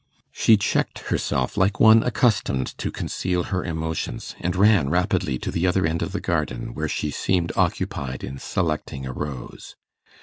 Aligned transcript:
She 0.31 0.57
checked 0.57 0.97
herself 1.13 1.57
like 1.57 1.79
one 1.79 2.01
accustomed 2.01 2.75
to 2.79 2.89
conceal 2.89 3.43
her 3.53 3.63
emotions, 3.63 4.33
and 4.41 4.55
ran 4.55 4.89
rapidly 4.89 5.37
to 5.37 5.51
the 5.51 5.67
other 5.67 5.85
end 5.85 6.01
of 6.01 6.11
the 6.11 6.19
garden, 6.19 6.73
where 6.73 6.89
she 6.89 7.11
seemed 7.11 7.51
occupied 7.55 8.23
in 8.23 8.39
selecting 8.39 9.05
a 9.05 9.13
rose. 9.13 9.75